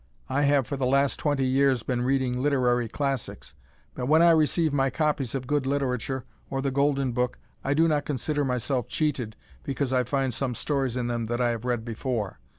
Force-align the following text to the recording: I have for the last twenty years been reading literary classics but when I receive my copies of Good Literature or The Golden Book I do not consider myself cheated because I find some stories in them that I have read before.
I 0.29 0.41
have 0.45 0.65
for 0.65 0.77
the 0.77 0.87
last 0.87 1.19
twenty 1.19 1.45
years 1.45 1.83
been 1.83 2.01
reading 2.01 2.41
literary 2.41 2.87
classics 2.87 3.53
but 3.93 4.07
when 4.07 4.23
I 4.23 4.31
receive 4.31 4.73
my 4.73 4.89
copies 4.89 5.35
of 5.35 5.45
Good 5.45 5.67
Literature 5.67 6.25
or 6.49 6.59
The 6.59 6.71
Golden 6.71 7.11
Book 7.11 7.37
I 7.63 7.75
do 7.75 7.87
not 7.87 8.03
consider 8.05 8.43
myself 8.43 8.87
cheated 8.87 9.35
because 9.61 9.93
I 9.93 10.01
find 10.01 10.33
some 10.33 10.55
stories 10.55 10.97
in 10.97 11.05
them 11.05 11.25
that 11.25 11.39
I 11.39 11.51
have 11.51 11.65
read 11.65 11.85
before. 11.85 12.39